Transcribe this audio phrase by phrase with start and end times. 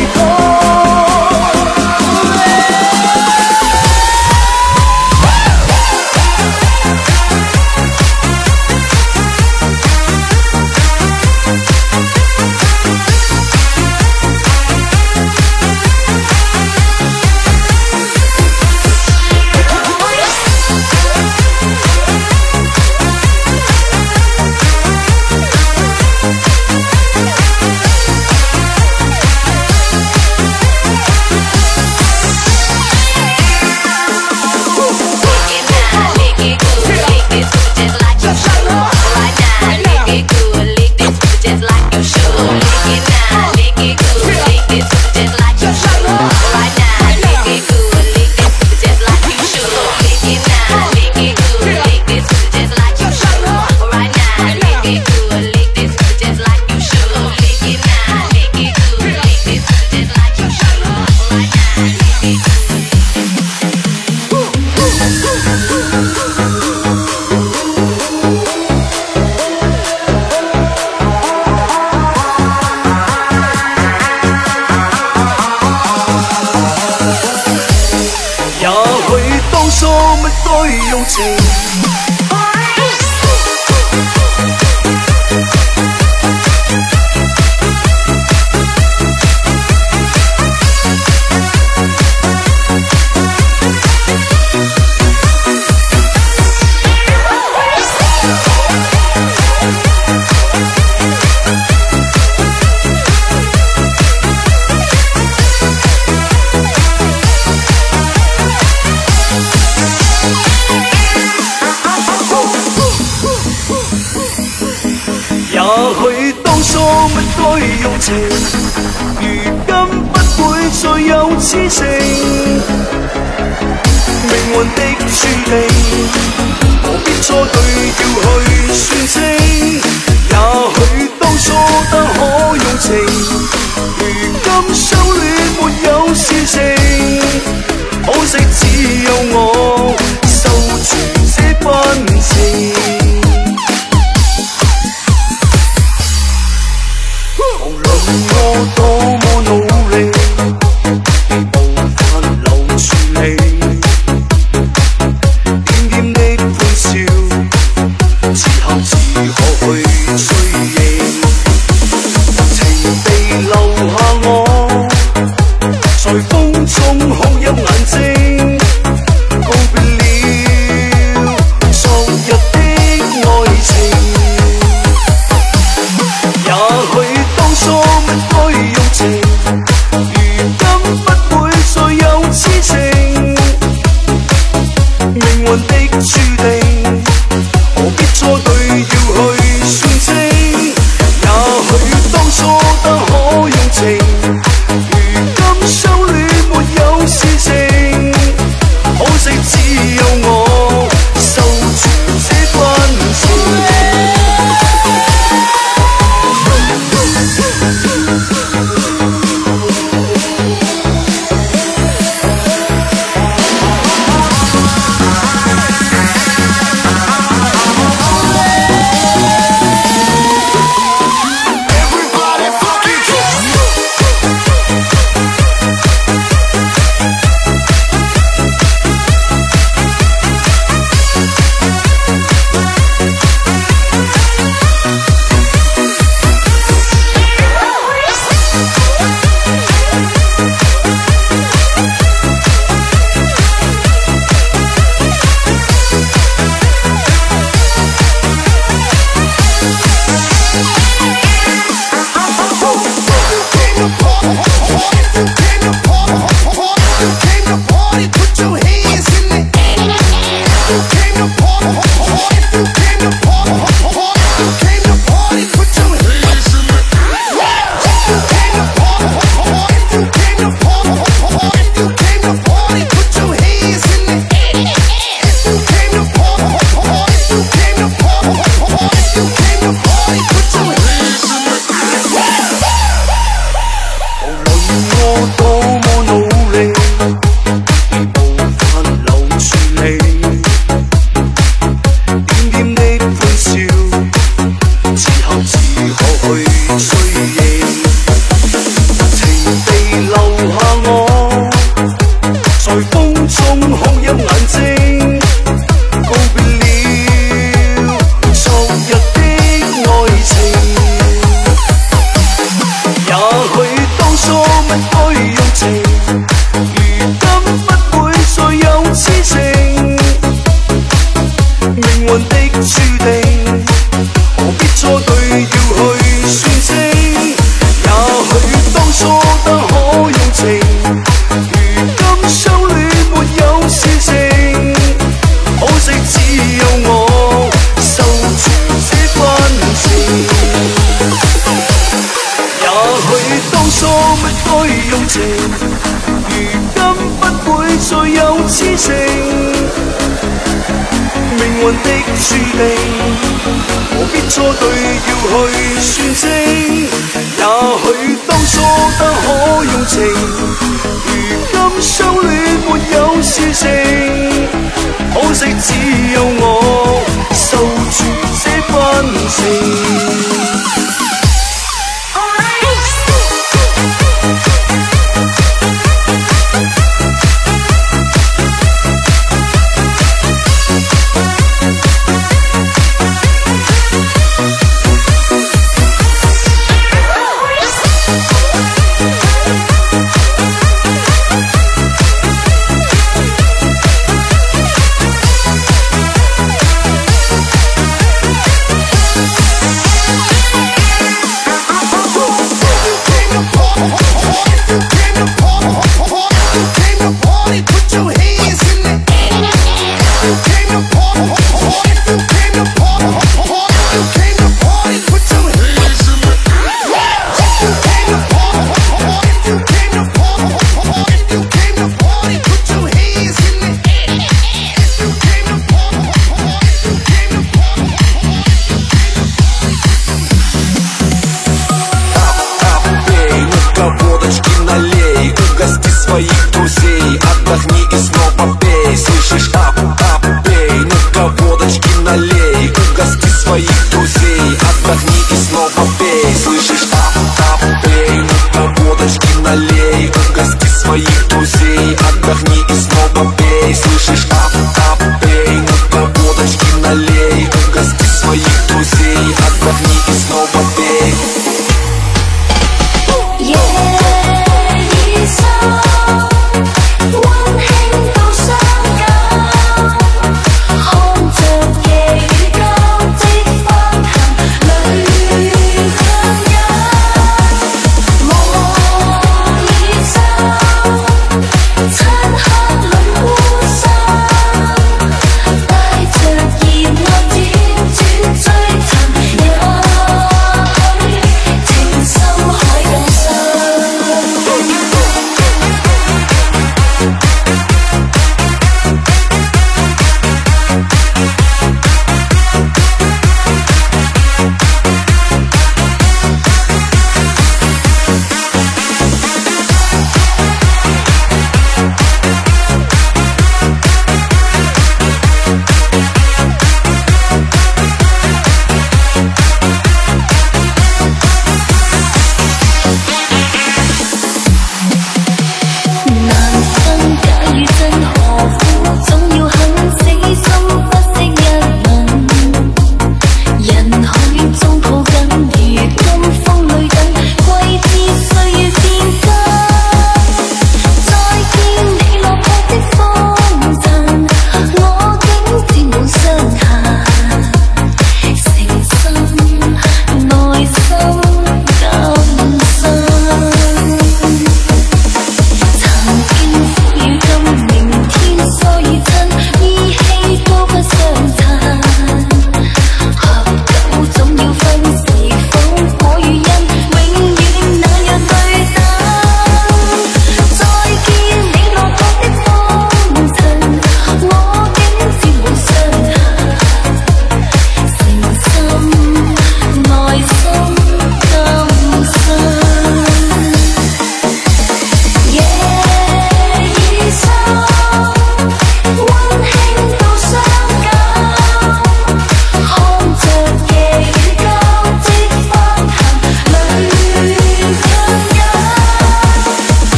[444.42, 451.96] Отдохни и снова пей Слышишь, тап, тап, пей Только водочки налей В гости своих друзей
[451.96, 454.01] Отдохни и снова пей Слышишь,